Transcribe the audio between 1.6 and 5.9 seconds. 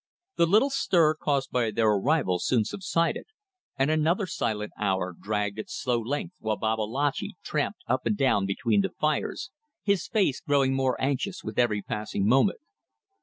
their arrival soon subsided, and another silent hour dragged its